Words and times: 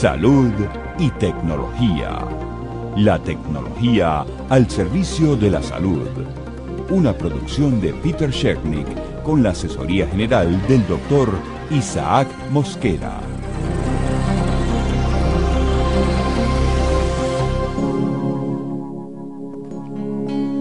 salud 0.00 0.52
y 1.00 1.10
tecnología. 1.10 2.20
La 2.98 3.18
tecnología 3.18 4.24
al 4.48 4.70
servicio 4.70 5.34
de 5.34 5.50
la 5.50 5.60
salud. 5.60 6.06
Una 6.88 7.12
producción 7.12 7.80
de 7.80 7.92
Peter 7.94 8.30
Shernick 8.30 8.86
con 9.24 9.42
la 9.42 9.50
asesoría 9.50 10.06
general 10.06 10.64
del 10.68 10.86
doctor 10.86 11.28
Isaac 11.72 12.28
Mosquera. 12.52 13.18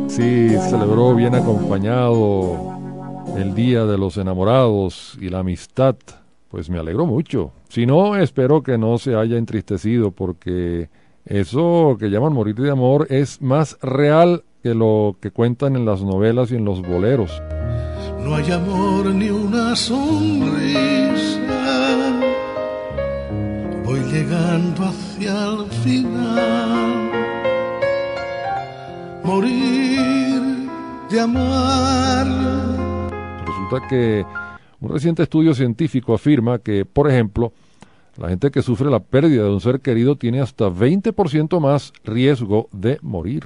Sí, 0.08 0.50
celebró 0.68 1.14
bien 1.14 1.36
acompañado 1.36 2.58
el 3.38 3.54
Día 3.54 3.86
de 3.86 4.00
los 4.00 4.18
Enamorados 4.18 5.16
y 5.22 5.30
la 5.30 5.40
Amistad. 5.42 5.96
Pues 6.50 6.70
me 6.70 6.80
alegro 6.80 7.06
mucho. 7.06 7.52
Si 7.70 7.86
no, 7.86 8.16
espero 8.16 8.64
que 8.64 8.78
no 8.78 8.98
se 8.98 9.16
haya 9.16 9.38
entristecido 9.38 10.12
porque 10.12 10.90
eso 11.26 11.98
que 12.00 12.10
llaman 12.10 12.34
morir 12.34 12.56
de 12.56 12.72
amor 12.72 13.08
es 13.10 13.42
más 13.42 13.78
real 13.82 14.44
que 14.64 14.74
lo 14.74 15.18
que 15.20 15.32
cuentan 15.32 15.76
en 15.76 15.86
las 15.86 16.02
novelas 16.02 16.52
y 16.52 16.56
en 16.56 16.64
los 16.64 16.82
boleros. 16.82 17.42
No 18.24 18.36
hay 18.36 18.52
amor 18.52 19.14
ni 19.14 19.30
una 19.30 19.76
sonrisa. 19.76 21.42
Voy 23.84 24.00
llegando 24.12 24.86
hacia 24.86 25.46
el 25.46 25.66
final. 25.84 27.12
Morir 29.24 30.68
de 31.10 31.20
amar. 31.20 32.28
Resulta 33.46 33.88
que 33.90 34.26
un 34.80 34.90
reciente 34.90 35.24
estudio 35.24 35.54
científico 35.54 36.14
afirma 36.14 36.60
que, 36.60 36.86
por 36.86 37.10
ejemplo, 37.10 37.52
la 38.18 38.30
gente 38.30 38.52
que 38.52 38.62
sufre 38.62 38.90
la 38.90 39.00
pérdida 39.00 39.44
de 39.44 39.50
un 39.52 39.62
ser 39.62 39.80
querido 39.80 40.16
tiene 40.16 40.42
hasta 40.42 40.70
20% 40.70 41.60
más 41.60 41.94
riesgo 42.04 42.68
de 42.72 43.00
morir. 43.02 43.46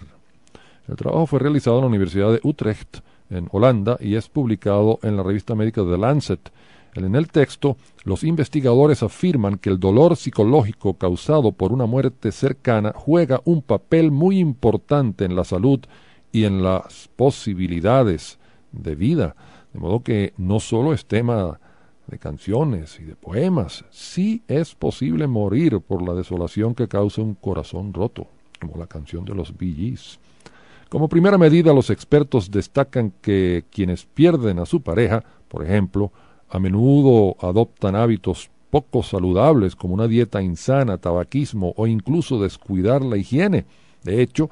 El 0.87 0.95
trabajo 0.95 1.25
fue 1.25 1.39
realizado 1.39 1.77
en 1.77 1.81
la 1.83 1.87
Universidad 1.87 2.31
de 2.31 2.39
Utrecht, 2.43 2.99
en 3.29 3.47
Holanda, 3.51 3.97
y 3.99 4.15
es 4.15 4.27
publicado 4.27 4.99
en 5.03 5.15
la 5.15 5.23
revista 5.23 5.55
médica 5.55 5.83
The 5.83 5.97
Lancet. 5.97 6.51
En 6.95 7.15
el 7.15 7.29
texto, 7.29 7.77
los 8.03 8.25
investigadores 8.25 9.01
afirman 9.01 9.57
que 9.57 9.69
el 9.69 9.79
dolor 9.79 10.17
psicológico 10.17 10.95
causado 10.95 11.53
por 11.53 11.71
una 11.71 11.85
muerte 11.85 12.33
cercana 12.33 12.91
juega 12.93 13.41
un 13.45 13.61
papel 13.61 14.11
muy 14.11 14.39
importante 14.39 15.23
en 15.23 15.35
la 15.37 15.45
salud 15.45 15.79
y 16.33 16.43
en 16.43 16.61
las 16.61 17.09
posibilidades 17.15 18.39
de 18.73 18.95
vida. 18.95 19.35
De 19.73 19.79
modo 19.79 20.01
que 20.01 20.33
no 20.37 20.59
solo 20.59 20.93
es 20.93 21.05
tema 21.05 21.59
de 22.07 22.17
canciones 22.17 22.99
y 22.99 23.03
de 23.03 23.15
poemas, 23.15 23.85
sí 23.89 24.43
es 24.47 24.75
posible 24.75 25.27
morir 25.27 25.79
por 25.79 26.01
la 26.01 26.13
desolación 26.13 26.75
que 26.75 26.87
causa 26.87 27.21
un 27.21 27.35
corazón 27.35 27.93
roto, 27.93 28.27
como 28.59 28.77
la 28.77 28.87
canción 28.87 29.23
de 29.23 29.33
los 29.33 29.57
Bee 29.57 29.73
Gees. 29.73 30.19
Como 30.89 31.07
primera 31.07 31.37
medida, 31.37 31.73
los 31.73 31.89
expertos 31.89 32.51
destacan 32.51 33.13
que 33.21 33.63
quienes 33.71 34.05
pierden 34.05 34.59
a 34.59 34.65
su 34.65 34.81
pareja, 34.81 35.23
por 35.47 35.63
ejemplo, 35.63 36.11
a 36.49 36.59
menudo 36.59 37.37
adoptan 37.39 37.95
hábitos 37.95 38.49
poco 38.69 39.03
saludables 39.03 39.75
como 39.75 39.93
una 39.93 40.07
dieta 40.07 40.41
insana, 40.41 40.97
tabaquismo 40.97 41.73
o 41.77 41.87
incluso 41.87 42.41
descuidar 42.41 43.03
la 43.03 43.15
higiene. 43.15 43.65
De 44.03 44.21
hecho, 44.21 44.49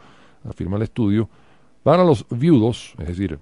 afirma 0.48 0.78
el 0.78 0.84
estudio, 0.84 1.28
para 1.84 2.04
los 2.04 2.26
viudos, 2.30 2.94
es 3.00 3.08
decir, 3.08 3.40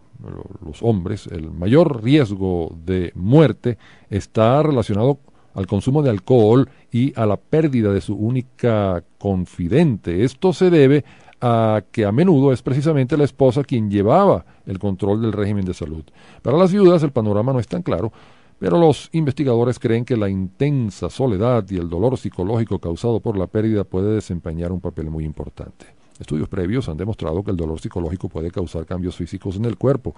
los 0.65 0.81
hombres, 0.81 1.27
el 1.27 1.51
mayor 1.51 2.03
riesgo 2.03 2.75
de 2.85 3.11
muerte 3.15 3.77
está 4.09 4.63
relacionado 4.63 5.19
al 5.53 5.67
consumo 5.67 6.03
de 6.03 6.11
alcohol 6.11 6.69
y 6.91 7.19
a 7.19 7.25
la 7.25 7.37
pérdida 7.37 7.91
de 7.91 8.01
su 8.01 8.15
única 8.15 9.03
confidente. 9.17 10.23
Esto 10.23 10.53
se 10.53 10.69
debe 10.69 11.03
a 11.41 11.83
que 11.91 12.05
a 12.05 12.11
menudo 12.11 12.51
es 12.51 12.61
precisamente 12.61 13.17
la 13.17 13.23
esposa 13.23 13.63
quien 13.63 13.89
llevaba 13.89 14.45
el 14.65 14.79
control 14.79 15.21
del 15.21 15.33
régimen 15.33 15.65
de 15.65 15.73
salud. 15.73 16.03
Para 16.41 16.57
las 16.57 16.71
viudas 16.71 17.03
el 17.03 17.11
panorama 17.11 17.53
no 17.53 17.59
es 17.59 17.67
tan 17.67 17.83
claro, 17.83 18.11
pero 18.59 18.79
los 18.79 19.09
investigadores 19.11 19.79
creen 19.79 20.05
que 20.05 20.17
la 20.17 20.29
intensa 20.29 21.09
soledad 21.09 21.65
y 21.69 21.77
el 21.77 21.89
dolor 21.89 22.17
psicológico 22.17 22.79
causado 22.79 23.19
por 23.19 23.37
la 23.37 23.47
pérdida 23.47 23.83
puede 23.83 24.15
desempeñar 24.15 24.71
un 24.71 24.81
papel 24.81 25.09
muy 25.09 25.25
importante. 25.25 25.96
Estudios 26.19 26.49
previos 26.49 26.89
han 26.89 26.97
demostrado 26.97 27.43
que 27.43 27.51
el 27.51 27.57
dolor 27.57 27.79
psicológico 27.79 28.29
puede 28.29 28.51
causar 28.51 28.85
cambios 28.85 29.15
físicos 29.15 29.55
en 29.55 29.65
el 29.65 29.77
cuerpo, 29.77 30.15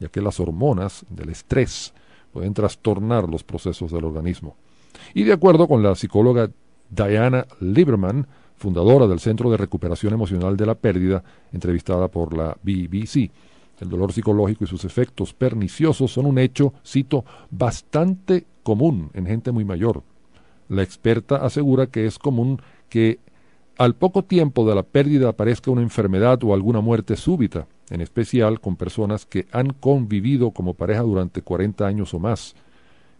ya 0.00 0.08
que 0.08 0.20
las 0.20 0.40
hormonas 0.40 1.04
del 1.10 1.30
estrés 1.30 1.92
pueden 2.32 2.54
trastornar 2.54 3.28
los 3.28 3.44
procesos 3.44 3.92
del 3.92 4.04
organismo. 4.04 4.56
Y 5.14 5.24
de 5.24 5.32
acuerdo 5.32 5.68
con 5.68 5.82
la 5.82 5.94
psicóloga 5.94 6.50
Diana 6.88 7.46
Lieberman, 7.60 8.26
fundadora 8.56 9.06
del 9.06 9.20
Centro 9.20 9.50
de 9.50 9.56
Recuperación 9.56 10.14
Emocional 10.14 10.56
de 10.56 10.66
la 10.66 10.74
Pérdida, 10.74 11.22
entrevistada 11.52 12.08
por 12.08 12.36
la 12.36 12.56
BBC, 12.62 13.30
el 13.80 13.88
dolor 13.88 14.12
psicológico 14.12 14.64
y 14.64 14.68
sus 14.68 14.84
efectos 14.84 15.34
perniciosos 15.34 16.12
son 16.12 16.26
un 16.26 16.38
hecho, 16.38 16.72
cito, 16.86 17.24
bastante 17.50 18.46
común 18.62 19.10
en 19.12 19.26
gente 19.26 19.50
muy 19.50 19.64
mayor. 19.64 20.04
La 20.68 20.84
experta 20.84 21.36
asegura 21.36 21.88
que 21.88 22.06
es 22.06 22.18
común 22.18 22.62
que 22.88 23.18
al 23.82 23.96
poco 23.96 24.22
tiempo 24.22 24.64
de 24.64 24.76
la 24.76 24.84
pérdida 24.84 25.30
aparezca 25.30 25.72
una 25.72 25.82
enfermedad 25.82 26.38
o 26.44 26.54
alguna 26.54 26.80
muerte 26.80 27.16
súbita, 27.16 27.66
en 27.90 28.00
especial 28.00 28.60
con 28.60 28.76
personas 28.76 29.26
que 29.26 29.48
han 29.50 29.72
convivido 29.72 30.52
como 30.52 30.74
pareja 30.74 31.02
durante 31.02 31.42
40 31.42 31.84
años 31.84 32.14
o 32.14 32.20
más. 32.20 32.54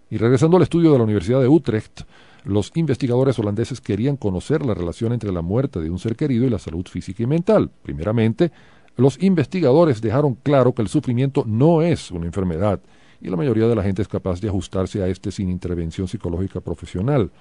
Y 0.08 0.18
regresando 0.18 0.56
al 0.56 0.62
estudio 0.62 0.92
de 0.92 0.98
la 0.98 1.04
Universidad 1.04 1.40
de 1.40 1.48
Utrecht, 1.48 2.02
los 2.44 2.70
investigadores 2.76 3.40
holandeses 3.40 3.80
querían 3.80 4.16
conocer 4.16 4.64
la 4.64 4.72
relación 4.72 5.12
entre 5.12 5.32
la 5.32 5.42
muerte 5.42 5.80
de 5.80 5.90
un 5.90 5.98
ser 5.98 6.14
querido 6.14 6.46
y 6.46 6.50
la 6.50 6.60
salud 6.60 6.86
física 6.86 7.24
y 7.24 7.26
mental. 7.26 7.68
Primeramente, 7.82 8.52
los 8.96 9.20
investigadores 9.20 10.00
dejaron 10.00 10.36
claro 10.44 10.76
que 10.76 10.82
el 10.82 10.88
sufrimiento 10.88 11.42
no 11.44 11.82
es 11.82 12.12
una 12.12 12.26
enfermedad 12.26 12.78
y 13.20 13.30
la 13.30 13.36
mayoría 13.36 13.66
de 13.66 13.74
la 13.74 13.82
gente 13.82 14.02
es 14.02 14.06
capaz 14.06 14.40
de 14.40 14.46
ajustarse 14.46 15.02
a 15.02 15.08
este 15.08 15.32
sin 15.32 15.48
intervención 15.48 16.06
psicológica 16.06 16.60
profesional. 16.60 17.32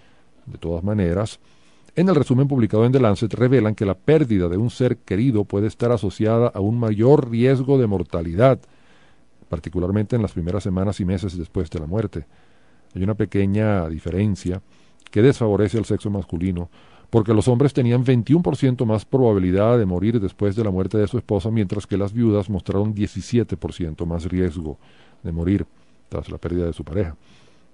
De 0.48 0.58
todas 0.58 0.84
maneras, 0.84 1.40
en 1.96 2.08
el 2.08 2.16
resumen 2.16 2.48
publicado 2.48 2.86
en 2.86 2.94
The 2.94 3.02
Lancet 3.02 3.34
revelan 3.34 3.76
que 3.76 3.86
la 3.86 3.96
pérdida 3.96 4.48
de 4.48 4.58
un 4.58 4.70
ser 4.70 4.98
querido 4.98 5.44
puede 5.44 5.68
estar 5.68 5.92
asociada 5.92 6.48
a 6.48 6.62
un 6.62 6.80
mayor 6.80 7.30
riesgo 7.30 7.78
de 7.78 7.88
mortalidad, 7.88 8.60
particularmente 9.50 10.16
en 10.16 10.22
las 10.22 10.32
primeras 10.32 10.64
semanas 10.64 11.02
y 11.02 11.06
meses 11.06 11.38
después 11.38 11.70
de 11.70 11.80
la 11.80 11.88
muerte. 11.88 12.26
Hay 12.96 13.04
una 13.04 13.16
pequeña 13.16 13.90
diferencia 13.90 14.62
que 15.10 15.22
desfavorece 15.22 15.78
al 15.78 15.86
sexo 15.86 16.10
masculino, 16.10 16.70
porque 17.10 17.34
los 17.34 17.50
hombres 17.50 17.74
tenían 17.74 18.06
21% 18.06 18.86
más 18.86 19.04
probabilidad 19.04 19.78
de 19.78 19.86
morir 19.86 20.22
después 20.22 20.56
de 20.56 20.64
la 20.64 20.72
muerte 20.72 20.98
de 20.98 21.08
su 21.08 21.18
esposa, 21.18 21.52
mientras 21.52 21.86
que 21.86 21.98
las 21.98 22.14
viudas 22.14 22.50
mostraron 22.50 22.96
17% 22.96 24.06
más 24.06 24.24
riesgo 24.26 24.78
de 25.24 25.34
morir 25.34 25.66
tras 26.08 26.32
la 26.32 26.38
pérdida 26.38 26.68
de 26.68 26.74
su 26.74 26.86
pareja. 26.86 27.18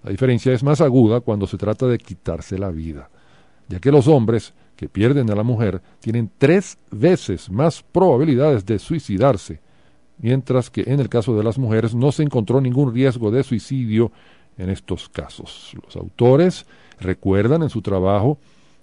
La 0.03 0.09
diferencia 0.09 0.51
es 0.53 0.63
más 0.63 0.81
aguda 0.81 1.19
cuando 1.19 1.45
se 1.45 1.57
trata 1.57 1.85
de 1.85 1.99
quitarse 1.99 2.57
la 2.57 2.72
vida 2.72 3.11
ya 3.67 3.79
que 3.79 3.91
los 3.91 4.07
hombres 4.07 4.53
que 4.75 4.88
pierden 4.88 5.29
a 5.31 5.35
la 5.35 5.44
mujer 5.44 5.81
tienen 6.00 6.29
tres 6.38 6.78
veces 6.91 7.50
más 7.50 7.83
probabilidades 7.83 8.66
de 8.66 8.79
suicidarse, 8.79 9.59
mientras 10.19 10.69
que 10.69 10.83
en 10.88 11.00
el 11.00 11.09
caso 11.09 11.35
de 11.35 11.44
las 11.44 11.57
mujeres 11.57 11.95
no 11.95 12.11
se 12.11 12.23
encontró 12.23 12.61
ningún 12.61 12.94
riesgo 12.94 13.31
de 13.31 13.44
suicidio 13.44 14.11
en 14.57 14.69
estos 14.69 15.09
casos. 15.09 15.73
Los 15.83 15.95
autores 15.95 16.66
recuerdan 17.00 17.63
en 17.63 17.69
su 17.69 17.81
trabajo 17.81 18.38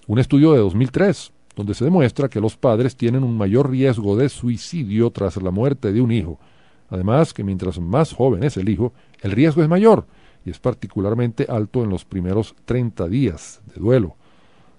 un 0.06 0.18
estudio 0.18 0.52
de 0.52 0.58
2003, 0.58 1.32
donde 1.56 1.74
se 1.74 1.84
demuestra 1.84 2.28
que 2.28 2.40
los 2.40 2.56
padres 2.56 2.96
tienen 2.96 3.22
un 3.22 3.36
mayor 3.36 3.70
riesgo 3.70 4.16
de 4.16 4.28
suicidio 4.28 5.10
tras 5.10 5.40
la 5.40 5.50
muerte 5.50 5.92
de 5.92 6.00
un 6.00 6.12
hijo. 6.12 6.38
Además, 6.90 7.32
que 7.32 7.44
mientras 7.44 7.80
más 7.80 8.12
joven 8.12 8.44
es 8.44 8.56
el 8.56 8.68
hijo, 8.68 8.92
el 9.22 9.32
riesgo 9.32 9.62
es 9.62 9.68
mayor 9.68 10.06
y 10.44 10.50
es 10.50 10.58
particularmente 10.58 11.46
alto 11.48 11.82
en 11.82 11.90
los 11.90 12.04
primeros 12.04 12.54
30 12.66 13.08
días 13.08 13.62
de 13.72 13.80
duelo. 13.80 14.16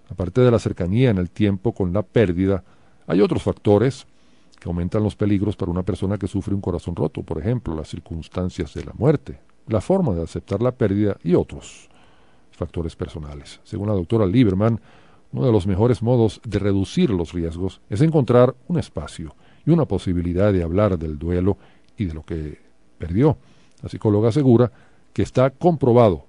Aparte 0.10 0.42
de 0.42 0.52
la 0.52 0.60
cercanía 0.60 1.10
en 1.10 1.18
el 1.18 1.30
tiempo 1.30 1.74
con 1.74 1.94
la 1.94 2.04
pérdida, 2.04 2.64
hay 3.08 3.22
otros 3.22 3.44
factores 3.44 4.06
que 4.60 4.70
aumentan 4.70 5.04
los 5.04 5.16
peligros 5.16 5.56
para 5.56 5.72
una 5.72 5.84
persona 5.84 6.18
que 6.18 6.28
sufre 6.28 6.54
un 6.54 6.62
corazón 6.62 6.96
roto, 6.96 7.24
por 7.24 7.40
ejemplo, 7.40 7.76
las 7.76 7.90
circunstancias 7.90 8.74
de 8.74 8.86
la 8.86 8.94
muerte, 8.94 9.40
la 9.68 9.82
forma 9.82 10.14
de 10.14 10.24
aceptar 10.24 10.62
la 10.62 10.72
pérdida 10.72 11.18
y 11.24 11.36
otros 11.36 11.90
factores 12.52 12.96
personales. 12.96 13.60
Según 13.64 13.88
la 13.88 13.94
doctora 13.94 14.26
Lieberman, 14.26 14.80
uno 15.32 15.46
de 15.46 15.52
los 15.52 15.68
mejores 15.68 16.02
modos 16.02 16.40
de 16.46 16.60
reducir 16.60 17.10
los 17.10 17.34
riesgos 17.34 17.82
es 17.90 18.02
encontrar 18.02 18.56
un 18.68 18.80
espacio 18.80 19.36
y 19.66 19.72
una 19.72 19.86
posibilidad 19.86 20.54
de 20.54 20.64
hablar 20.64 20.98
del 20.98 21.20
duelo 21.20 21.58
y 21.98 22.06
de 22.06 22.14
lo 22.14 22.24
que 22.24 22.60
perdió. 22.98 23.38
La 23.82 23.90
psicóloga 23.90 24.30
asegura 24.30 24.72
que 25.14 25.22
está 25.22 25.50
comprobado 25.50 26.26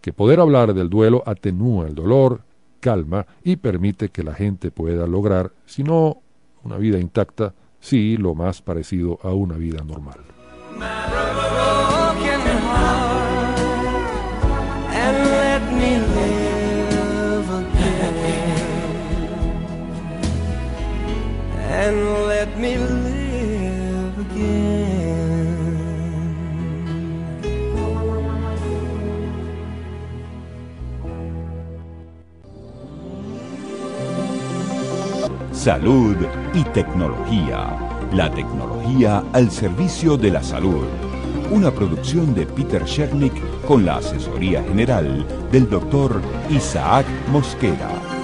que 0.00 0.12
poder 0.12 0.40
hablar 0.40 0.74
del 0.74 0.90
duelo 0.90 1.22
atenúa 1.26 1.86
el 1.86 1.94
dolor, 1.94 2.42
calma 2.80 3.26
y 3.42 3.56
permite 3.56 4.08
que 4.08 4.22
la 4.22 4.34
gente 4.34 4.70
pueda 4.70 5.06
lograr, 5.06 5.52
si 5.66 5.82
no 5.82 6.22
una 6.62 6.76
vida 6.76 6.98
intacta, 6.98 7.54
sí 7.80 8.16
lo 8.16 8.34
más 8.34 8.62
parecido 8.62 9.18
a 9.22 9.32
una 9.32 9.56
vida 9.56 9.82
normal. 9.84 10.18
Salud 35.58 36.14
y 36.54 36.62
tecnología. 36.62 37.76
La 38.12 38.30
tecnología 38.30 39.24
al 39.32 39.50
servicio 39.50 40.16
de 40.16 40.30
la 40.30 40.40
salud. 40.40 40.86
Una 41.50 41.72
producción 41.72 42.32
de 42.32 42.46
Peter 42.46 42.84
Shernick 42.84 43.34
con 43.66 43.84
la 43.84 43.96
asesoría 43.96 44.62
general 44.62 45.26
del 45.50 45.68
doctor 45.68 46.22
Isaac 46.48 47.06
Mosquera. 47.32 48.17